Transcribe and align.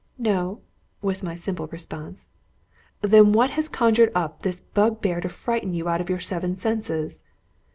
"No," 0.17 0.61
was 1.03 1.21
my 1.21 1.35
simple 1.35 1.67
response. 1.67 2.27
"Then 3.01 3.33
what 3.33 3.51
has 3.51 3.69
conjured 3.69 4.11
up 4.15 4.41
this 4.41 4.59
bugbear 4.73 5.21
to 5.21 5.29
frighten 5.29 5.75
you 5.75 5.87
out 5.87 6.01
of 6.01 6.09
your 6.09 6.19
seven 6.19 6.57
senses?" 6.57 7.21